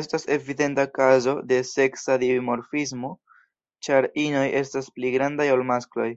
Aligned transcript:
Estas 0.00 0.26
evidenta 0.34 0.84
kazo 0.98 1.34
de 1.54 1.58
seksa 1.70 2.20
dimorfismo, 2.26 3.12
ĉar 3.88 4.10
inoj 4.28 4.46
estas 4.64 4.92
pli 4.96 5.14
grandaj 5.18 5.52
ol 5.60 5.68
maskloj. 5.76 6.10